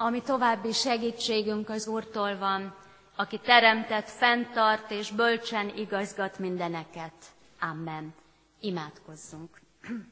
[0.00, 2.74] ami további segítségünk az Úrtól van,
[3.16, 7.12] aki teremtett, fenntart és bölcsen igazgat mindeneket.
[7.60, 8.14] Amen.
[8.60, 9.60] Imádkozzunk.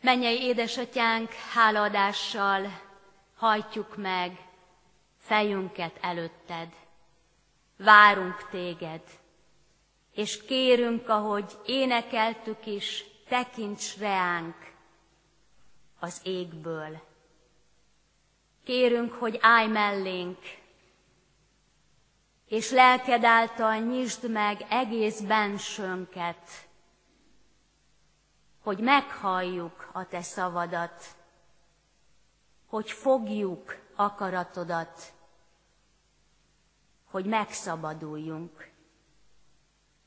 [0.00, 2.80] Mennyei édesatyánk, hálaadással
[3.36, 4.48] hajtjuk meg
[5.18, 6.68] fejünket előtted.
[7.76, 9.02] Várunk téged,
[10.14, 14.56] és kérünk, ahogy énekeltük is, tekints reánk
[15.98, 17.08] az égből.
[18.64, 20.38] Kérünk, hogy állj mellénk,
[22.46, 26.68] és lelked által nyisd meg egész bensőnket,
[28.62, 31.04] hogy meghalljuk a te szavadat,
[32.66, 35.12] hogy fogjuk akaratodat,
[37.10, 38.70] hogy megszabaduljunk.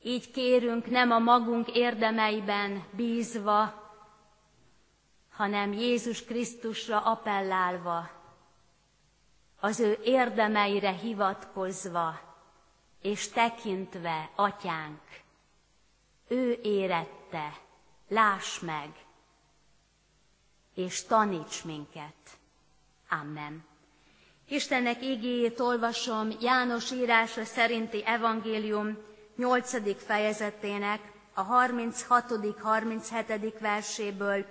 [0.02, 3.82] Így kérünk nem a magunk érdemeiben bízva,
[5.30, 8.10] hanem Jézus Krisztusra appellálva,
[9.64, 12.20] az ő érdemeire hivatkozva,
[13.02, 15.00] és tekintve, atyánk,
[16.28, 17.56] ő érette,
[18.08, 18.90] láss meg,
[20.74, 22.38] és taníts minket.
[23.08, 23.64] Amen.
[24.48, 28.98] Istennek igéjét olvasom János írása szerinti evangélium
[29.36, 30.04] 8.
[30.04, 32.32] fejezetének a 36.
[32.60, 33.58] 37.
[33.58, 34.46] verséből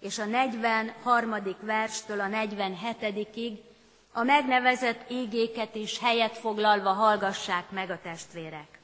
[0.00, 1.34] és a 43.
[1.60, 3.67] verstől a 47-ig
[4.18, 8.78] a megnevezett ígéket is helyet foglalva hallgassák meg a testvérek.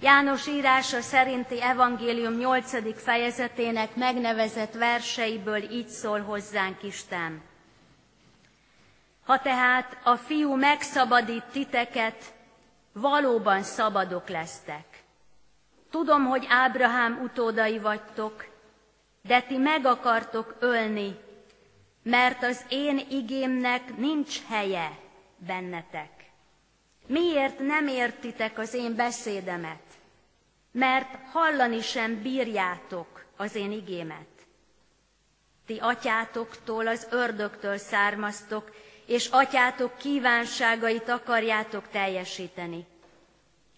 [0.00, 3.02] János írása szerinti evangélium 8.
[3.02, 7.42] fejezetének megnevezett verseiből így szól hozzánk Isten.
[9.24, 12.34] Ha tehát a fiú megszabadít titeket,
[12.92, 15.02] valóban szabadok lesztek.
[15.90, 18.46] Tudom, hogy Ábrahám utódai vagytok,
[19.22, 21.16] de ti meg akartok ölni,
[22.08, 24.98] mert az én igémnek nincs helye
[25.36, 26.10] bennetek.
[27.06, 29.82] Miért nem értitek az én beszédemet?
[30.72, 34.26] Mert hallani sem bírjátok az én igémet.
[35.66, 38.74] Ti atyátoktól, az ördögtől származtok,
[39.06, 42.86] és atyátok kívánságait akarjátok teljesíteni.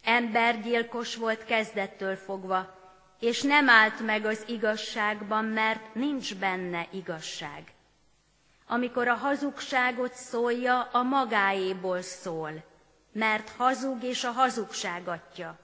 [0.04, 2.78] Embergyilkos volt kezdettől fogva,
[3.20, 7.72] és nem állt meg az igazságban, mert nincs benne igazság.
[8.72, 12.62] Amikor a hazugságot szólja, a magáéból szól,
[13.12, 15.58] mert hazug és a hazugság atya.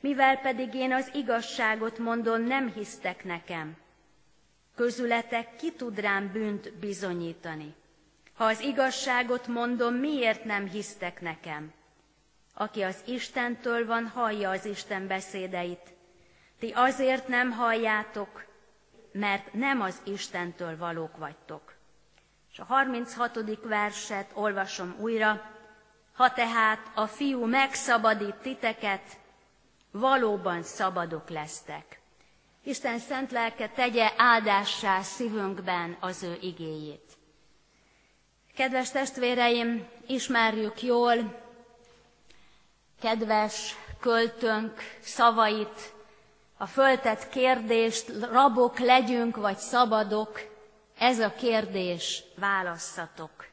[0.00, 3.76] Mivel pedig én az igazságot mondom, nem hisztek nekem.
[4.74, 7.74] Közületek ki tud rám bűnt bizonyítani?
[8.34, 11.72] Ha az igazságot mondom, miért nem hisztek nekem?
[12.54, 15.92] Aki az Istentől van, hallja az Isten beszédeit.
[16.58, 18.44] Ti azért nem halljátok,
[19.12, 21.75] mert nem az Istentől valók vagytok.
[22.56, 23.38] És a 36.
[23.62, 25.42] verset olvasom újra.
[26.14, 29.02] Ha tehát a fiú megszabadít titeket,
[29.90, 32.00] valóban szabadok lesztek.
[32.62, 37.04] Isten szent lelke tegye áldássá szívünkben az ő igéjét.
[38.54, 41.42] Kedves testvéreim, ismerjük jól
[43.00, 45.94] kedves költőnk szavait,
[46.56, 50.40] a föltett kérdést, rabok legyünk vagy szabadok,
[50.98, 53.46] ez a kérdés válasszatok.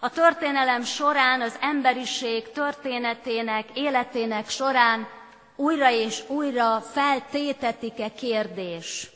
[0.00, 5.08] A történelem során, az emberiség történetének, életének során
[5.56, 9.10] újra és újra feltétetik-e kérdés,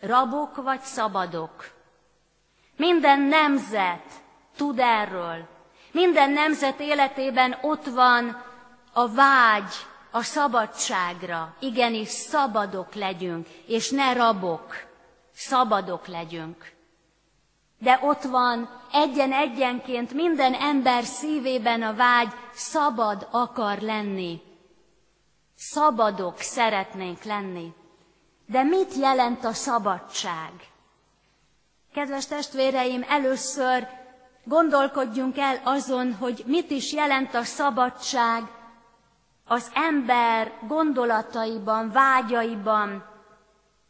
[0.00, 1.70] rabok vagy szabadok?
[2.76, 4.04] Minden nemzet,
[4.56, 5.48] tud erről.
[5.90, 8.42] Minden nemzet életében ott van
[8.92, 9.74] a vágy
[10.10, 11.54] a szabadságra.
[11.58, 14.74] Igenis, szabadok legyünk, és ne rabok.
[15.34, 16.73] Szabadok legyünk.
[17.84, 24.40] De ott van egyen-egyenként minden ember szívében a vágy, szabad akar lenni.
[25.56, 27.72] Szabadok szeretnénk lenni.
[28.46, 30.52] De mit jelent a szabadság?
[31.94, 33.88] Kedves testvéreim, először
[34.44, 38.42] Gondolkodjunk el azon, hogy mit is jelent a szabadság
[39.46, 43.04] az ember gondolataiban, vágyaiban,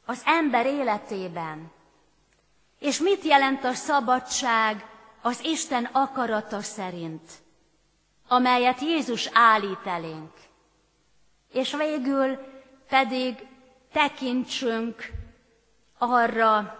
[0.06, 1.72] az ember életében.
[2.84, 4.86] És mit jelent a szabadság
[5.22, 7.22] az Isten akarata szerint,
[8.28, 10.32] amelyet Jézus állít elénk.
[11.52, 12.38] És végül
[12.88, 13.46] pedig
[13.92, 15.10] tekintsünk
[15.98, 16.76] arra,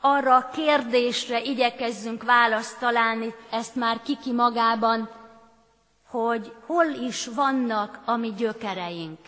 [0.00, 5.10] arra a kérdésre igyekezzünk választ találni, ezt már kiki magában,
[6.06, 9.20] hogy hol is vannak a mi gyökereink.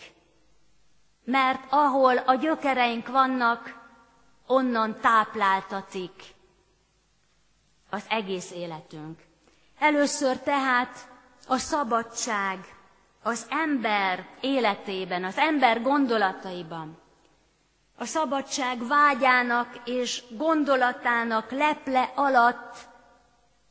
[1.23, 3.80] Mert ahol a gyökereink vannak,
[4.51, 6.23] onnan tápláltatik
[7.89, 9.19] az egész életünk.
[9.79, 11.07] Először tehát
[11.47, 12.75] a szabadság
[13.23, 16.99] az ember életében, az ember gondolataiban.
[17.97, 22.75] A szabadság vágyának és gondolatának leple alatt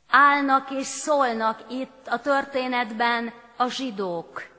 [0.09, 4.49] állnak és szólnak itt a történetben a zsidók.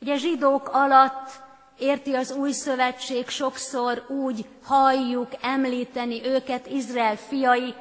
[0.00, 1.44] Ugye zsidók alatt
[1.78, 7.74] érti az új szövetség sokszor úgy halljuk említeni őket Izrael fiai,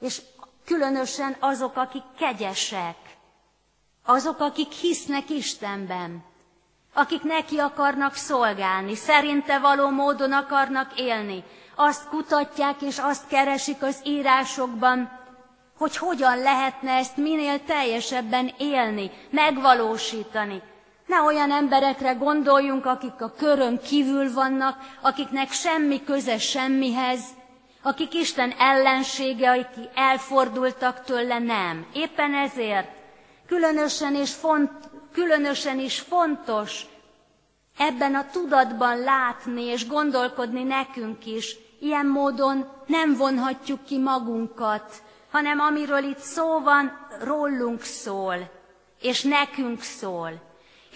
[0.00, 0.22] és
[0.64, 2.96] különösen azok, akik kegyesek,
[4.04, 6.24] azok, akik hisznek Istenben,
[6.94, 11.44] akik neki akarnak szolgálni, szerinte való módon akarnak élni,
[11.74, 15.24] azt kutatják és azt keresik az írásokban,
[15.78, 20.62] hogy hogyan lehetne ezt minél teljesebben élni, megvalósítani.
[21.06, 27.20] Ne olyan emberekre gondoljunk, akik a körön kívül vannak, akiknek semmi köze semmihez,
[27.82, 31.86] akik Isten ellensége, akik elfordultak tőle, nem.
[31.92, 32.88] Éppen ezért
[33.46, 34.70] különösen, és font,
[35.12, 36.86] különösen is fontos
[37.78, 41.56] ebben a tudatban látni és gondolkodni nekünk is.
[41.80, 44.92] Ilyen módon nem vonhatjuk ki magunkat,
[45.30, 48.50] hanem amiről itt szó van, rólunk szól,
[49.00, 50.45] és nekünk szól.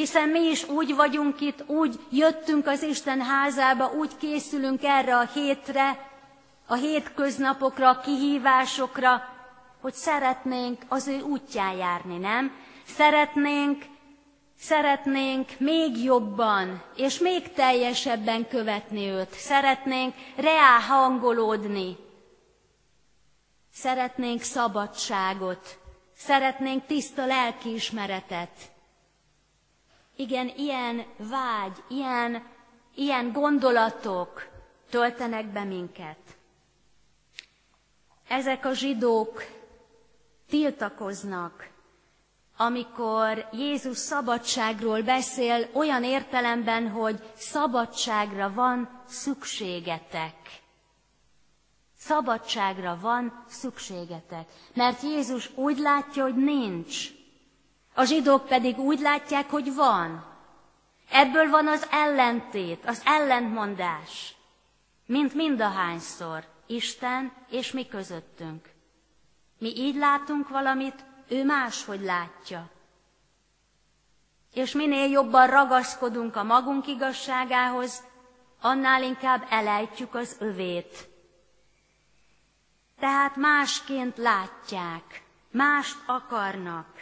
[0.01, 5.27] Hiszen mi is úgy vagyunk itt, úgy jöttünk az Isten házába, úgy készülünk erre a
[5.35, 6.11] hétre,
[6.67, 9.29] a hétköznapokra, a kihívásokra,
[9.81, 12.53] hogy szeretnénk az ő útján járni, nem?
[12.87, 13.85] Szeretnénk,
[14.59, 19.33] szeretnénk még jobban és még teljesebben követni őt.
[19.33, 21.97] Szeretnénk reá hangolódni.
[23.73, 25.79] Szeretnénk szabadságot.
[26.17, 28.70] Szeretnénk tiszta lelkiismeretet.
[30.21, 32.47] Igen, ilyen vágy, ilyen,
[32.95, 34.49] ilyen gondolatok
[34.91, 36.19] töltenek be minket.
[38.29, 39.43] Ezek a zsidók
[40.49, 41.69] tiltakoznak,
[42.57, 50.63] amikor Jézus szabadságról beszél olyan értelemben, hogy szabadságra van szükségetek.
[51.99, 54.49] Szabadságra van szükségetek.
[54.75, 57.20] Mert Jézus úgy látja, hogy nincs.
[57.95, 60.25] A zsidók pedig úgy látják, hogy van.
[61.11, 64.35] Ebből van az ellentét, az ellentmondás,
[65.07, 68.69] mint mindahányszor Isten és mi közöttünk.
[69.59, 72.71] Mi így látunk valamit, ő máshogy látja.
[74.55, 78.03] És minél jobban ragaszkodunk a magunk igazságához,
[78.61, 81.09] annál inkább elejtjük az övét.
[82.99, 87.00] Tehát másként látják, mást akarnak.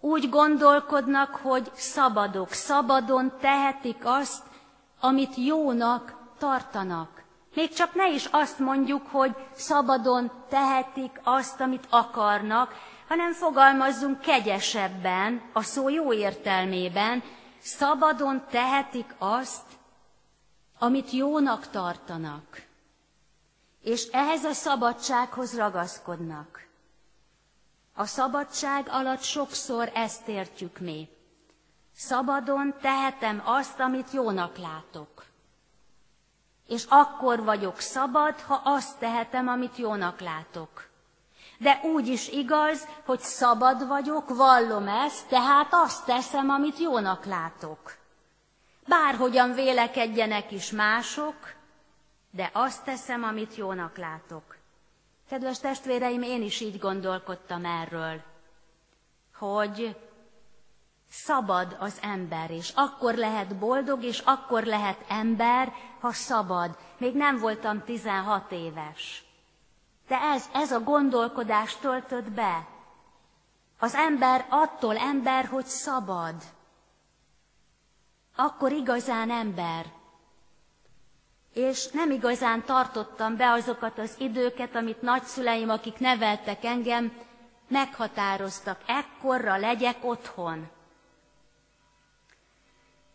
[0.00, 4.42] Úgy gondolkodnak, hogy szabadok, szabadon tehetik azt,
[5.00, 7.22] amit jónak tartanak.
[7.54, 12.74] Még csak ne is azt mondjuk, hogy szabadon tehetik azt, amit akarnak,
[13.08, 17.22] hanem fogalmazzunk kegyesebben, a szó jó értelmében,
[17.58, 19.66] szabadon tehetik azt,
[20.78, 22.62] amit jónak tartanak.
[23.82, 26.69] És ehhez a szabadsághoz ragaszkodnak.
[28.00, 31.08] A szabadság alatt sokszor ezt értjük mi.
[31.94, 35.28] Szabadon tehetem azt, amit jónak látok
[36.70, 40.88] és akkor vagyok szabad, ha azt tehetem, amit jónak látok.
[41.58, 47.96] De úgy is igaz, hogy szabad vagyok, vallom ezt, tehát azt teszem, amit jónak látok.
[48.86, 51.36] Bárhogyan vélekedjenek is mások,
[52.30, 54.59] de azt teszem, amit jónak látok.
[55.30, 58.22] Kedves testvéreim, én is így gondolkodtam erről,
[59.34, 59.96] hogy
[61.10, 66.76] Szabad az ember, és akkor lehet boldog, és akkor lehet ember, ha szabad.
[66.98, 69.24] Még nem voltam 16 éves.
[70.08, 72.66] De ez, ez a gondolkodás töltött be.
[73.78, 76.34] Az ember attól ember, hogy szabad.
[78.36, 79.92] Akkor igazán ember.
[81.54, 87.12] És nem igazán tartottam be azokat az időket, amit nagyszüleim, akik neveltek engem,
[87.68, 88.80] meghatároztak.
[88.86, 90.68] Ekkorra legyek otthon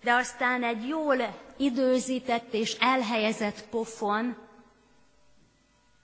[0.06, 1.16] de aztán egy jól
[1.58, 4.38] időzített és elhelyezett pofon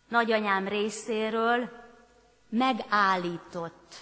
[0.08, 1.70] nagyanyám részéről
[2.50, 3.96] megállított,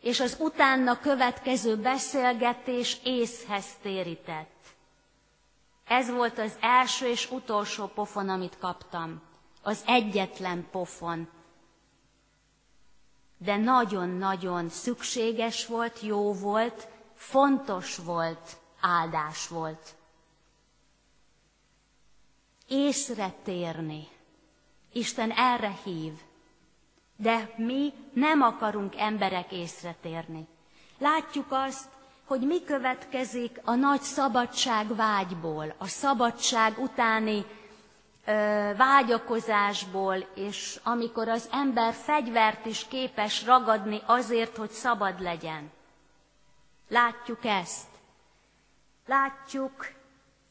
[0.00, 4.57] és az utána következő beszélgetés észhez térített.
[5.88, 9.22] Ez volt az első és utolsó pofon, amit kaptam.
[9.62, 11.28] Az egyetlen pofon.
[13.38, 19.94] De nagyon-nagyon szükséges volt, jó volt, fontos volt, áldás volt.
[22.68, 24.08] Észre térni.
[24.92, 26.12] Isten erre hív.
[27.16, 30.46] De mi nem akarunk emberek észre térni.
[30.98, 31.88] Látjuk azt,
[32.28, 37.44] hogy mi következik a nagy szabadság vágyból, a szabadság utáni
[38.26, 38.32] ö,
[38.76, 45.70] vágyakozásból, és amikor az ember fegyvert is képes ragadni azért, hogy szabad legyen.
[46.88, 47.86] Látjuk ezt.
[49.06, 49.86] Látjuk,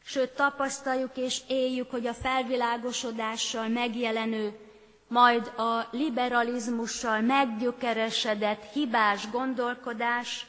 [0.03, 4.59] sőt tapasztaljuk és éljük, hogy a felvilágosodással megjelenő,
[5.07, 10.45] majd a liberalizmussal meggyökeresedett hibás gondolkodás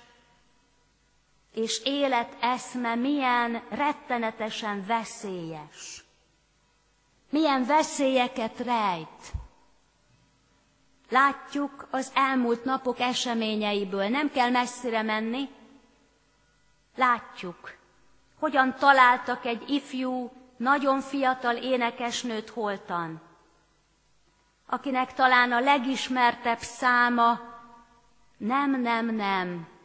[1.58, 6.04] és életeszme milyen rettenetesen veszélyes.
[7.30, 9.32] Milyen veszélyeket rejt.
[11.08, 15.48] Látjuk az elmúlt napok eseményeiből, nem kell messzire menni,
[16.96, 17.76] látjuk,
[18.38, 23.20] hogyan találtak egy ifjú, nagyon fiatal énekesnőt holtan,
[24.66, 27.40] akinek talán a legismertebb száma
[28.36, 29.77] nem, nem, nem.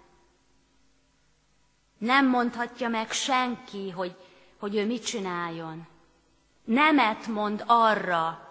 [2.04, 4.16] Nem mondhatja meg senki, hogy,
[4.60, 5.88] hogy ő mit csináljon.
[6.64, 8.50] Nemet mond arra,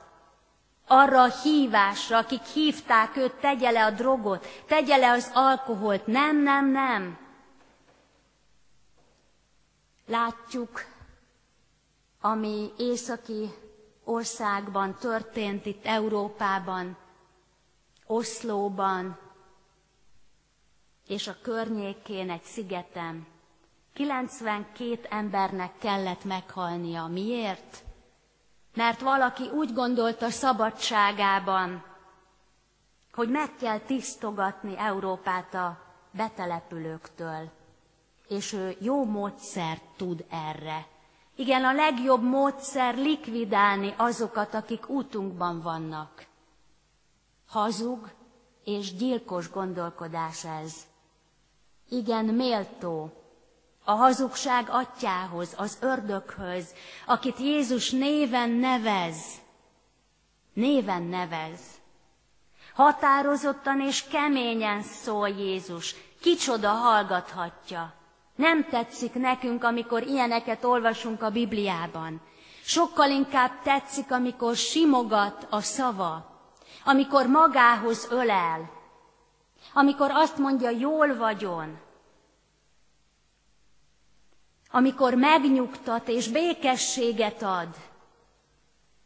[0.87, 6.07] arra a hívásra, akik hívták őt, tegye le a drogot, tegye le az alkoholt.
[6.07, 7.19] Nem, nem, nem.
[10.07, 10.85] Látjuk,
[12.21, 13.51] ami északi
[14.05, 16.97] országban történt itt Európában,
[18.07, 19.19] Oszlóban
[21.07, 23.32] és a környékén egy szigetem.
[23.93, 27.07] 92 embernek kellett meghalnia.
[27.07, 27.85] Miért?
[28.75, 31.85] Mert valaki úgy gondolta szabadságában,
[33.13, 35.79] hogy meg kell tisztogatni Európát a
[36.11, 37.51] betelepülőktől,
[38.29, 40.87] és ő jó módszert tud erre.
[41.37, 46.27] Igen, a legjobb módszer likvidálni azokat, akik útunkban vannak.
[47.49, 48.11] Hazug
[48.65, 50.75] és gyilkos gondolkodás ez.
[51.89, 53.22] Igen, méltó,
[53.85, 56.75] a hazugság atyához, az ördökhöz,
[57.07, 59.17] akit Jézus néven nevez.
[60.53, 61.61] Néven nevez.
[62.75, 65.95] Határozottan és keményen szól Jézus.
[66.21, 67.95] Kicsoda hallgathatja.
[68.35, 72.21] Nem tetszik nekünk, amikor ilyeneket olvasunk a Bibliában.
[72.65, 76.41] Sokkal inkább tetszik, amikor simogat a szava,
[76.85, 78.71] amikor magához ölel,
[79.73, 81.79] amikor azt mondja, jól vagyon,
[84.73, 87.69] amikor megnyugtat és békességet ad.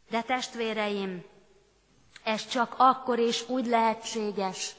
[0.09, 1.23] De testvéreim,
[2.23, 4.75] ez csak akkor és úgy lehetséges,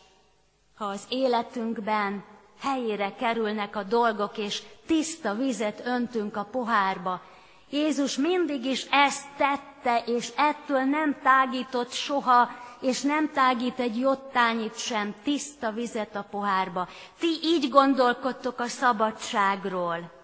[0.76, 2.24] ha az életünkben
[2.60, 7.22] helyére kerülnek a dolgok, és tiszta vizet öntünk a pohárba.
[7.70, 14.78] Jézus mindig is ezt tette, és ettől nem tágított soha, és nem tágít egy jottányit
[14.78, 16.88] sem, tiszta vizet a pohárba.
[17.18, 20.17] Ti így gondolkodtok a szabadságról.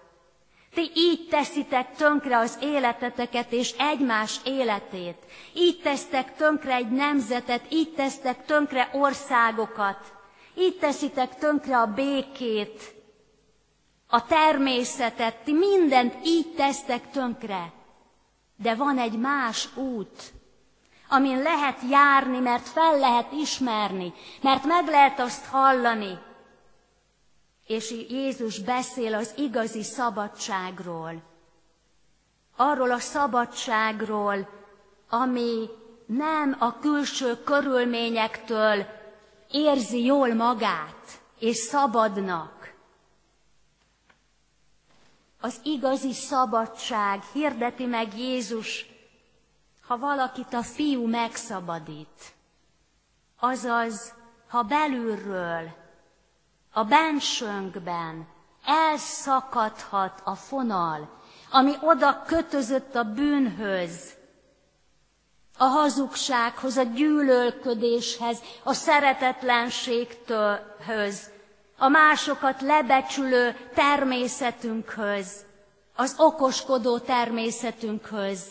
[0.75, 5.17] Ti így teszitek tönkre az életeteket és egymás életét.
[5.53, 10.13] Így tesztek tönkre egy nemzetet, így tesztek tönkre országokat.
[10.57, 12.95] Így teszitek tönkre a békét,
[14.07, 17.73] a természetet, ti mindent így tesztek tönkre.
[18.55, 20.33] De van egy más út,
[21.09, 26.17] amin lehet járni, mert fel lehet ismerni, mert meg lehet azt hallani,
[27.65, 31.21] és Jézus beszél az igazi szabadságról.
[32.55, 34.49] Arról a szabadságról,
[35.09, 35.69] ami
[36.05, 38.85] nem a külső körülményektől
[39.51, 42.73] érzi jól magát, és szabadnak.
[45.41, 48.85] Az igazi szabadság hirdeti meg Jézus,
[49.87, 52.33] ha valakit a fiú megszabadít.
[53.39, 54.13] Azaz,
[54.47, 55.84] ha belülről
[56.77, 58.27] a bensőnkben
[58.65, 61.09] elszakadhat a fonal,
[61.51, 64.13] ami oda kötözött a bűnhöz,
[65.57, 71.31] a hazugsághoz, a gyűlölködéshez, a szeretetlenségtőhöz,
[71.77, 75.45] a másokat lebecsülő természetünkhöz,
[75.95, 78.43] az okoskodó természetünkhöz.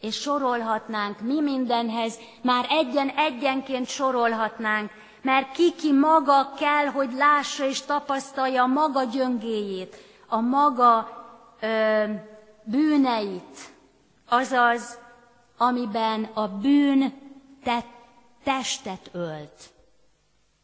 [0.00, 4.90] És sorolhatnánk mi mindenhez, már egyen-egyenként sorolhatnánk,
[5.22, 9.96] mert kiki maga kell, hogy lássa és tapasztalja a maga gyöngéjét,
[10.26, 11.08] a maga
[11.60, 12.04] ö,
[12.64, 13.72] bűneit,
[14.28, 14.98] azaz,
[15.56, 17.12] amiben a bűn
[17.64, 17.84] te,
[18.44, 19.70] testet ölt.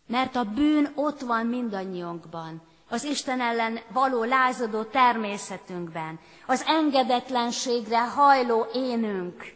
[0.06, 8.66] Mert a bűn ott van mindannyiunkban, az Isten ellen való lázadó természetünkben, az engedetlenségre hajló
[8.72, 9.54] énünk,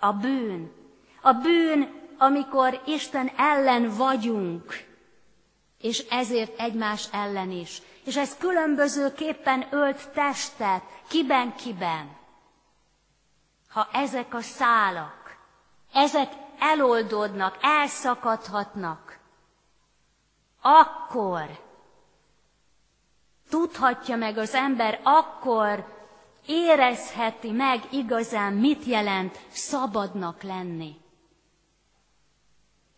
[0.00, 0.72] a bűn.
[1.22, 4.86] A bűn amikor Isten ellen vagyunk,
[5.78, 7.82] és ezért egymás ellen is.
[8.04, 12.16] És ez különbözőképpen ölt testet, kiben-kiben.
[13.68, 15.36] Ha ezek a szálak,
[15.92, 19.18] ezek eloldódnak, elszakadhatnak,
[20.60, 21.60] akkor
[23.48, 25.84] tudhatja meg az ember, akkor
[26.46, 31.00] érezheti meg igazán, mit jelent szabadnak lenni.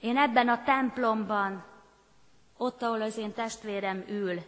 [0.03, 1.65] Én ebben a templomban,
[2.57, 4.43] ott, ahol az én testvérem ül,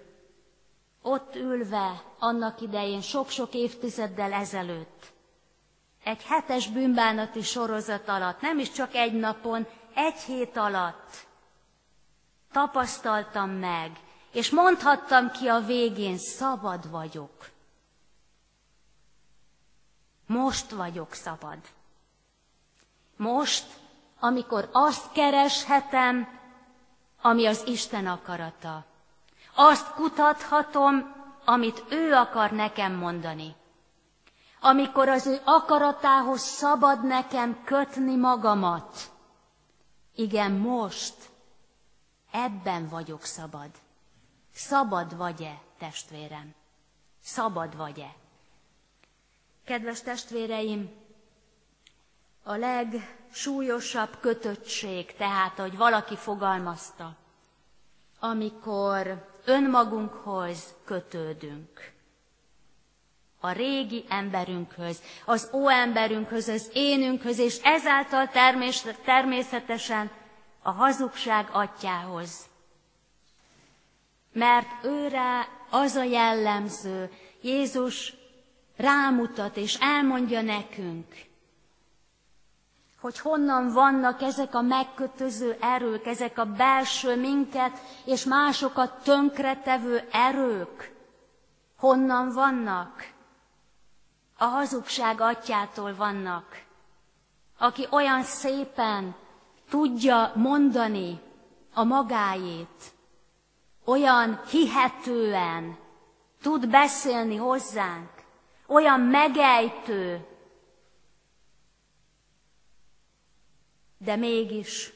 [1.03, 5.13] ott ülve annak idején sok-sok évtizeddel ezelőtt,
[6.05, 11.27] egy hetes bűnbánati sorozat alatt, nem is csak egy napon, egy hét alatt
[12.53, 14.01] tapasztaltam meg,
[14.33, 17.51] és mondhattam ki a végén, szabad vagyok.
[20.27, 21.59] Most vagyok szabad.
[23.17, 23.67] Most,
[24.25, 26.29] amikor azt kereshetem,
[27.23, 28.85] ami az Isten akarata.
[29.55, 31.15] Azt kutathatom,
[31.45, 33.55] amit ő akar nekem mondani.
[34.61, 39.11] Amikor az ő akaratához szabad nekem kötni magamat.
[40.15, 41.15] Igen, most
[42.31, 43.71] ebben vagyok szabad.
[44.55, 46.55] Szabad vagy-e, testvérem?
[47.23, 48.15] Szabad vagy-e?
[49.65, 51.04] Kedves testvéreim,
[52.45, 57.17] a legsúlyosabb kötöttség, tehát, ahogy valaki fogalmazta,
[58.19, 61.93] amikor önmagunkhoz kötődünk.
[63.41, 68.31] A régi emberünkhöz, az óemberünkhöz, az énünkhöz, és ezáltal
[69.05, 70.11] természetesen
[70.63, 72.47] a hazugság atyához.
[74.33, 78.15] Mert őre az a jellemző, Jézus
[78.77, 81.07] rámutat és elmondja nekünk,
[83.05, 90.95] hogy honnan vannak ezek a megkötöző erők, ezek a belső minket és másokat tönkretevő erők.
[91.79, 93.13] Honnan vannak?
[94.39, 96.63] A hazugság atyától vannak,
[97.59, 99.15] aki olyan szépen
[99.71, 101.21] tudja mondani
[101.75, 102.93] a magáét,
[103.85, 105.77] olyan hihetően
[106.43, 108.11] tud beszélni hozzánk,
[108.67, 110.27] olyan megejtő,
[114.05, 114.93] de mégis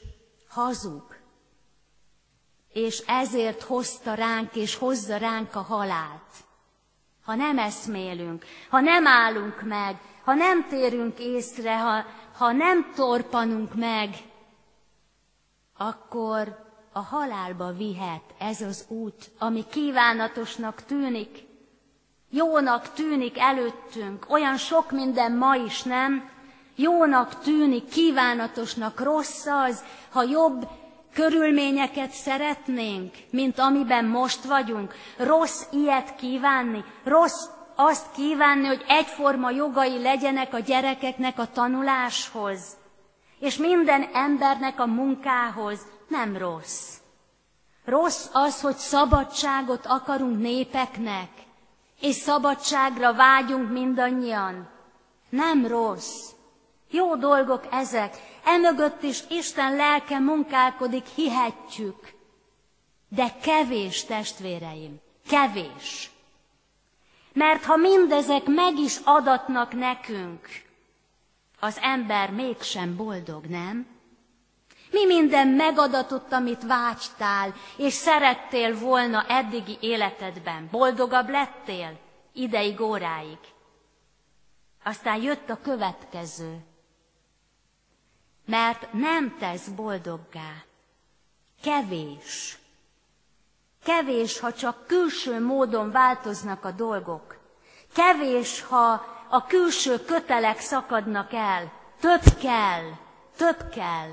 [0.47, 1.17] hazug.
[2.73, 6.31] És ezért hozta ránk és hozza ránk a halált.
[7.23, 12.05] Ha nem eszmélünk, ha nem állunk meg, ha nem térünk észre, ha,
[12.37, 14.09] ha nem torpanunk meg,
[15.77, 21.47] akkor a halálba vihet ez az út, ami kívánatosnak tűnik,
[22.29, 26.29] jónak tűnik előttünk, olyan sok minden ma is nem,
[26.79, 30.67] jónak tűnik, kívánatosnak rossz az, ha jobb
[31.13, 34.93] körülményeket szeretnénk, mint amiben most vagyunk.
[35.17, 42.77] Rossz ilyet kívánni, rossz azt kívánni, hogy egyforma jogai legyenek a gyerekeknek a tanuláshoz,
[43.39, 46.97] és minden embernek a munkához nem rossz.
[47.85, 51.29] Rossz az, hogy szabadságot akarunk népeknek,
[52.01, 54.69] és szabadságra vágyunk mindannyian.
[55.29, 56.37] Nem rossz.
[56.89, 58.15] Jó dolgok ezek.
[58.45, 62.13] Emögött is Isten lelke munkálkodik, hihetjük.
[63.09, 66.11] De kevés, testvéreim, kevés.
[67.33, 70.47] Mert ha mindezek meg is adatnak nekünk,
[71.59, 73.87] az ember mégsem boldog, nem?
[74.91, 80.67] Mi minden megadatott, amit vágytál, és szerettél volna eddigi életedben?
[80.71, 81.99] Boldogabb lettél?
[82.33, 83.37] Ideig, óráig.
[84.83, 86.68] Aztán jött a következő.
[88.49, 90.63] Mert nem tesz boldoggá.
[91.61, 92.57] Kevés.
[93.83, 97.37] Kevés, ha csak külső módon változnak a dolgok.
[97.93, 101.71] Kevés, ha a külső kötelek szakadnak el.
[101.99, 102.83] Több kell,
[103.37, 104.09] több kell.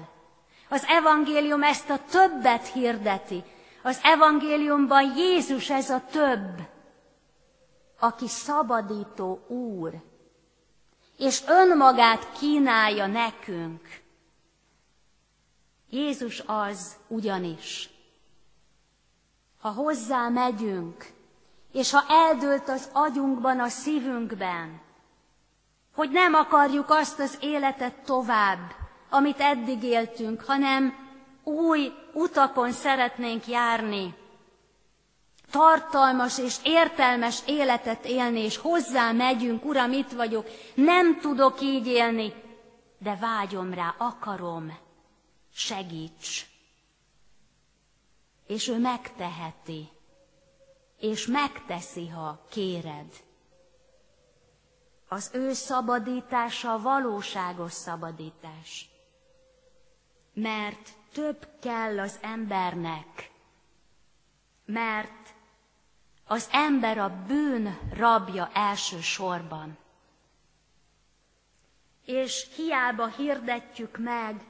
[0.68, 3.44] Az evangélium ezt a többet hirdeti.
[3.82, 6.60] Az evangéliumban Jézus ez a több,
[7.98, 9.92] aki szabadító úr,
[11.18, 14.04] és önmagát kínálja nekünk.
[15.90, 17.90] Jézus az ugyanis.
[19.60, 21.06] Ha hozzá megyünk,
[21.72, 24.80] és ha eldőlt az agyunkban, a szívünkben,
[25.94, 28.74] hogy nem akarjuk azt az életet tovább,
[29.10, 30.94] amit eddig éltünk, hanem
[31.44, 34.14] új utakon szeretnénk járni,
[35.50, 42.32] tartalmas és értelmes életet élni, és hozzá megyünk, Uram, itt vagyok, nem tudok így élni,
[42.98, 44.85] de vágyom rá, akarom.
[45.56, 46.46] Segíts.
[48.46, 49.88] És ő megteheti,
[50.98, 53.24] és megteszi, ha kéred.
[55.08, 58.88] Az ő szabadítása valóságos szabadítás.
[60.32, 63.30] Mert több kell az embernek,
[64.64, 65.34] mert
[66.26, 69.78] az ember a bűn rabja elsősorban.
[72.04, 74.44] És hiába hirdetjük meg,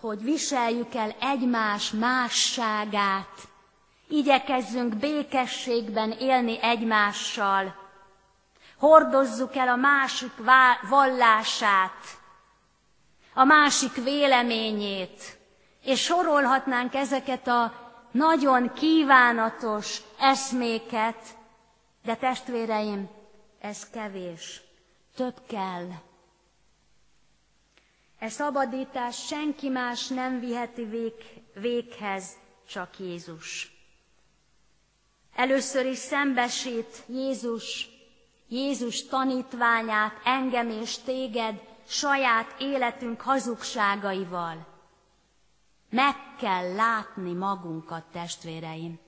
[0.00, 3.48] hogy viseljük el egymás másságát,
[4.08, 7.74] igyekezzünk békességben élni egymással,
[8.78, 10.32] hordozzuk el a másik
[10.88, 12.18] vallását,
[13.34, 15.38] a másik véleményét,
[15.84, 17.72] és sorolhatnánk ezeket a
[18.10, 21.24] nagyon kívánatos eszméket,
[22.04, 23.08] de testvéreim,
[23.60, 24.62] ez kevés,
[25.16, 25.88] több kell.
[28.20, 31.12] E szabadítás senki más nem viheti vég,
[31.54, 32.36] véghez,
[32.68, 33.72] csak Jézus.
[35.34, 37.88] Először is szembesít Jézus,
[38.48, 44.66] Jézus tanítványát, engem és téged saját életünk hazugságaival.
[45.90, 48.98] Meg kell látni magunkat, testvéreim.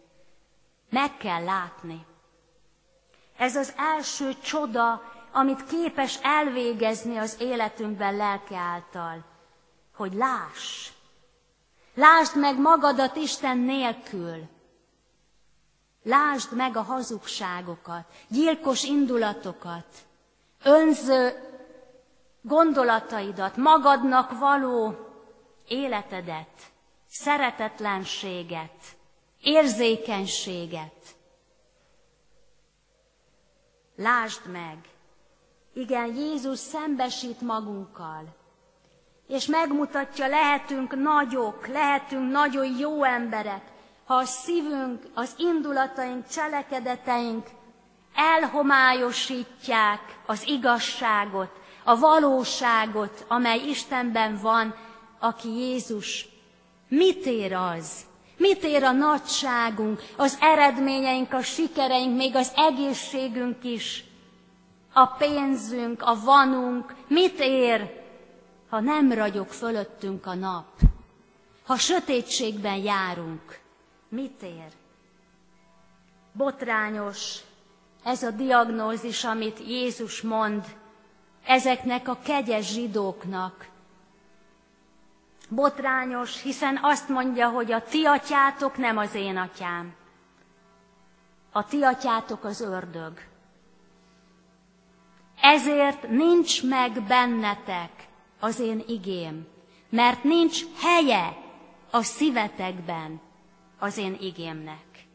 [0.90, 2.06] Meg kell látni.
[3.36, 9.24] Ez az első csoda, amit képes elvégezni az életünkben lelke által,
[9.94, 10.90] hogy láss.
[11.94, 14.48] Lásd meg magadat Isten nélkül.
[16.02, 19.86] Lásd meg a hazugságokat, gyilkos indulatokat,
[20.62, 21.50] önző
[22.42, 24.94] gondolataidat, magadnak való
[25.68, 26.72] életedet
[27.12, 28.96] szeretetlenséget,
[29.40, 31.16] érzékenységet.
[33.96, 34.78] Lásd meg,
[35.74, 38.24] igen, Jézus szembesít magunkkal,
[39.28, 43.62] és megmutatja, lehetünk nagyok, lehetünk nagyon jó emberek,
[44.04, 47.46] ha a szívünk, az indulataink, cselekedeteink
[48.14, 51.50] elhomályosítják az igazságot,
[51.84, 54.74] a valóságot, amely Istenben van,
[55.18, 56.28] aki Jézus.
[56.88, 58.00] Mit ér az?
[58.36, 64.04] Mit ér a nagyságunk, az eredményeink, a sikereink, még az egészségünk is,
[64.92, 66.94] a pénzünk, a vanunk?
[67.06, 68.02] Mit ér,
[68.68, 70.66] ha nem ragyog fölöttünk a nap?
[71.66, 73.60] Ha sötétségben járunk,
[74.08, 74.72] mit ér?
[76.32, 77.38] Botrányos
[78.04, 80.64] ez a diagnózis, amit Jézus mond
[81.44, 83.70] ezeknek a kegyes zsidóknak,
[85.48, 89.94] botrányos, hiszen azt mondja, hogy a ti atyátok nem az én atyám.
[91.52, 93.31] A ti atyátok az ördög.
[95.42, 98.08] Ezért nincs meg bennetek
[98.40, 99.46] az én igém,
[99.88, 101.36] mert nincs helye
[101.90, 103.20] a szívetekben
[103.78, 105.06] az én igémnek.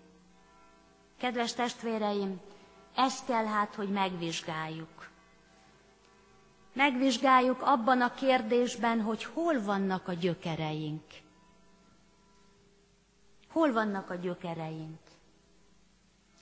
[1.19, 2.39] Kedves testvéreim,
[2.95, 4.97] ezt kell hát, hogy megvizsgáljuk
[6.77, 11.03] megvizsgáljuk abban a kérdésben, hogy hol vannak a gyökereink.
[13.49, 14.99] Hol vannak a gyökereink?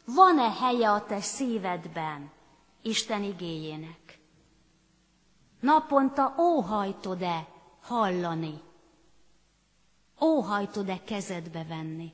[0.05, 2.31] Van-e helye a te szívedben
[2.85, 4.19] Isten igéjének?
[5.59, 7.47] Naponta óhajtod-e
[7.81, 8.61] hallani?
[10.21, 12.13] Óhajtod-e kezedbe venni?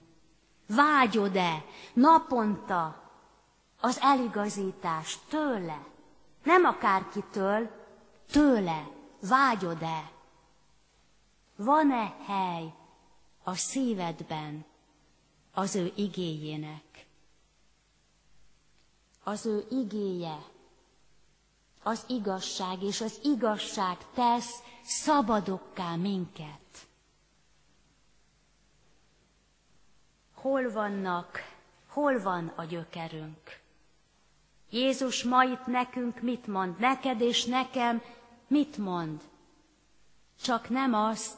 [0.67, 3.11] Vágyod-e naponta
[3.79, 5.85] az eligazítást tőle?
[6.43, 7.69] Nem akárkitől,
[8.31, 8.89] tőle
[9.21, 10.11] vágyod-e?
[11.55, 12.73] Van-e hely
[13.43, 14.65] a szívedben
[15.53, 17.07] az ő igéjének?
[19.23, 20.49] Az ő igéje,
[21.83, 26.87] az igazság, és az igazság tesz szabadokká minket.
[30.33, 31.39] Hol vannak,
[31.87, 33.59] hol van a gyökerünk?
[34.69, 36.79] Jézus ma itt nekünk mit mond?
[36.79, 38.01] Neked és nekem
[38.51, 39.21] Mit mond?
[40.41, 41.37] Csak nem azt,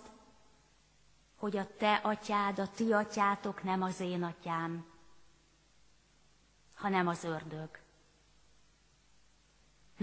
[1.35, 4.85] hogy a te atyád, a ti atyátok nem az én atyám,
[6.73, 7.82] hanem az ördög.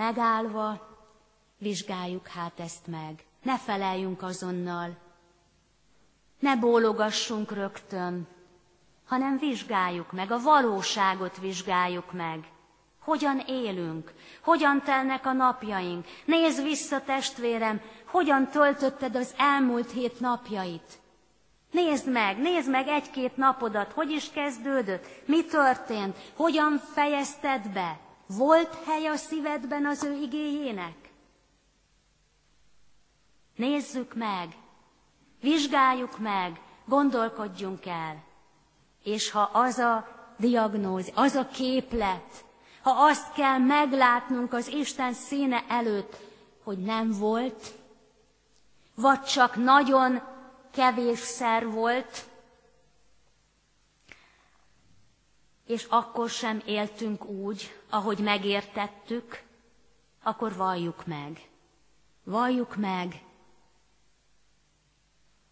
[0.01, 0.97] Megállva
[1.59, 3.25] vizsgáljuk hát ezt meg.
[3.43, 4.97] Ne feleljünk azonnal,
[6.39, 8.27] ne bólogassunk rögtön,
[9.07, 12.53] hanem vizsgáljuk meg, a valóságot vizsgáljuk meg.
[13.01, 14.13] Hogyan élünk?
[14.43, 16.07] Hogyan telnek a napjaink?
[16.25, 20.99] Nézz vissza, testvérem, hogyan töltötted az elmúlt hét napjait.
[21.71, 28.09] Nézd meg, nézd meg egy-két napodat, hogy is kezdődött, mi történt, hogyan fejezted be.
[28.37, 31.12] Volt hely a szívedben az ő igéjének?
[33.57, 34.57] Nézzük meg,
[35.40, 38.25] Vizsgáljuk meg, gondolkodjunk el.
[39.03, 42.45] És ha az a diagnóz, az a képlet,
[42.83, 46.16] ha azt kell meglátnunk az Isten színe előtt,
[46.62, 47.75] hogy nem volt,
[48.95, 50.23] vagy csak nagyon
[50.71, 52.29] kevésszer volt,
[55.66, 59.42] és akkor sem éltünk úgy, ahogy megértettük,
[60.22, 61.48] akkor valljuk meg.
[62.24, 63.22] Valljuk meg,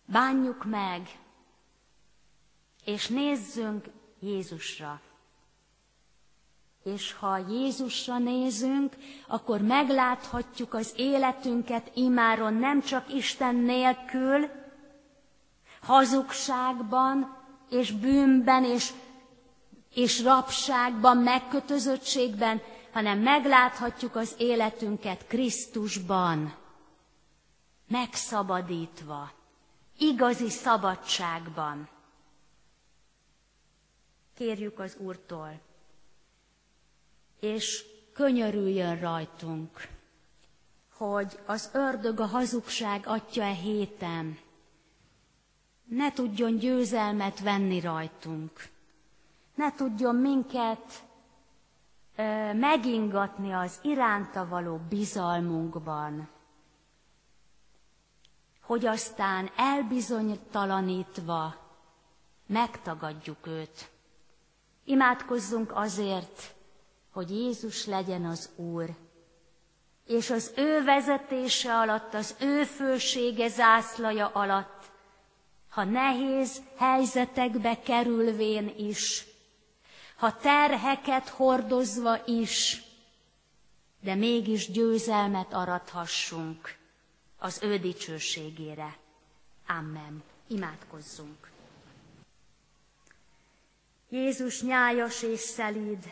[0.05, 1.19] bánjuk meg,
[2.85, 3.87] és nézzünk
[4.21, 5.01] Jézusra.
[6.83, 8.97] És ha Jézusra nézünk,
[9.27, 14.51] akkor megláthatjuk az életünket imáron nem csak Isten nélkül,
[15.81, 17.37] hazugságban
[17.71, 18.93] és bűnben és,
[19.99, 26.55] és rabságban, megkötözöttségben, hanem megláthatjuk az életünket Krisztusban,
[27.89, 29.33] megszabadítva,
[29.99, 31.89] igazi szabadságban.
[34.35, 35.61] Kérjük az Úrtól,
[37.41, 39.89] és könyörüljön rajtunk,
[40.97, 44.39] hogy az ördög a hazugság atya e héten
[45.85, 48.77] ne tudjon győzelmet venni rajtunk,
[49.59, 51.03] ne tudjon minket
[52.17, 56.29] ö, megingatni az iránta való bizalmunkban,
[58.63, 61.55] hogy aztán elbizonytalanítva
[62.47, 63.91] megtagadjuk őt.
[64.85, 66.55] Imádkozzunk azért,
[67.11, 68.91] hogy Jézus legyen az Úr,
[70.05, 74.91] és az ő vezetése alatt, az ő fősége zászlaja alatt,
[75.69, 79.28] ha nehéz helyzetekbe kerülvén is,
[80.19, 82.83] ha terheket hordozva is,
[84.01, 86.77] de mégis győzelmet arathassunk
[87.39, 88.97] az ő dicsőségére.
[89.67, 90.23] Amen.
[90.47, 91.51] Imádkozzunk.
[94.09, 96.05] Jézus nyájas és szelíd,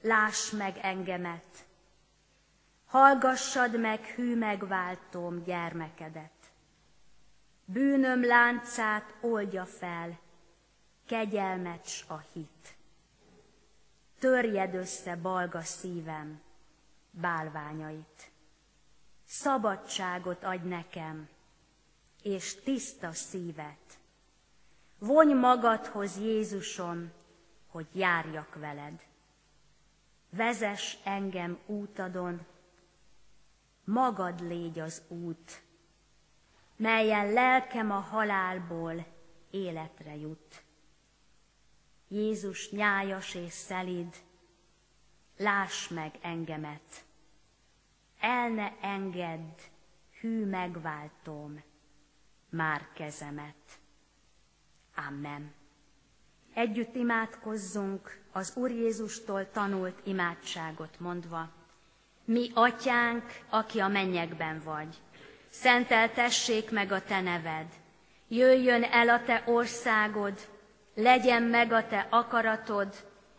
[0.00, 1.64] láss meg engemet,
[2.86, 6.50] hallgassad meg hű megváltóm gyermekedet.
[7.64, 10.18] Bűnöm láncát oldja fel,
[11.06, 12.80] kegyelmet s a hit.
[14.22, 16.40] Törjed össze balga szívem
[17.10, 18.30] bálványait.
[19.24, 21.28] Szabadságot adj nekem,
[22.22, 23.98] és tiszta szívet.
[24.98, 27.12] Vonj magadhoz, Jézusom,
[27.66, 29.06] hogy járjak veled.
[30.30, 32.46] Vezes engem útadon,
[33.84, 35.62] magad légy az út,
[36.76, 39.06] melyen lelkem a halálból
[39.50, 40.61] életre jut.
[42.12, 44.16] Jézus nyájas és szelid,
[45.36, 47.04] láss meg engemet,
[48.20, 49.54] el ne engedd,
[50.20, 51.62] hű megváltom,
[52.48, 53.80] már kezemet.
[54.94, 55.52] Amen.
[56.54, 61.50] Együtt imádkozzunk az Úr Jézustól tanult imádságot mondva.
[62.24, 64.96] Mi, atyánk, aki a mennyekben vagy,
[65.48, 67.66] szenteltessék meg a te neved,
[68.28, 70.51] jöjjön el a te országod,
[70.94, 72.88] legyen meg a te akaratod,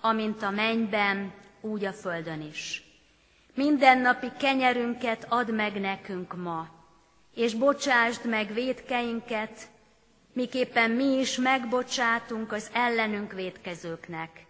[0.01, 2.83] amint a mennyben, úgy a földön is.
[3.53, 6.67] Mindennapi kenyerünket add meg nekünk ma,
[7.35, 9.67] és bocsásd meg védkeinket,
[10.33, 14.45] miképpen mi is megbocsátunk az ellenünk védkezőknek.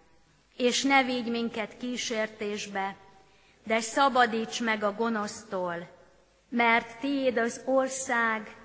[0.57, 2.95] És ne vigy minket kísértésbe,
[3.63, 5.89] de szabadíts meg a gonosztól,
[6.49, 8.55] mert tiéd az ország,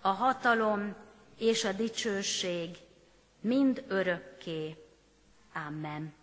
[0.00, 0.94] a hatalom
[1.38, 2.76] és a dicsőség,
[3.40, 4.76] mind örökké.
[5.66, 6.14] Amen.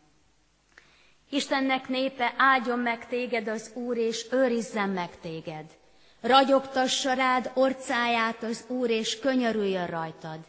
[1.30, 5.66] Istennek népe, áldjon meg téged az Úr, és őrizzen meg téged.
[6.22, 10.40] Ragyogtassa rád orcáját az Úr, és könyörüljön rajtad.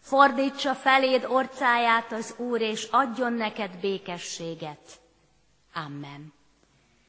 [0.00, 5.00] Fordítsa feléd orcáját az Úr, és adjon neked békességet.
[5.74, 6.32] Amen.